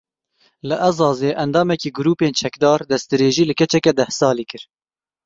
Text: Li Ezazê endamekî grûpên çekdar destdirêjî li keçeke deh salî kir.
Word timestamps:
Li 0.69 0.75
Ezazê 0.89 1.31
endamekî 1.43 1.89
grûpên 1.97 2.33
çekdar 2.41 2.79
destdirêjî 2.91 3.43
li 3.49 3.53
keçeke 3.59 3.91
deh 3.99 4.11
salî 4.19 4.45
kir. 4.51 4.63